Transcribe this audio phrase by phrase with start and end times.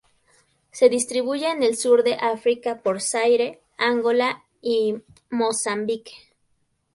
[0.71, 4.95] Se distribuye en el sur de África por Zaire, Angola y
[5.29, 6.13] Mozambique.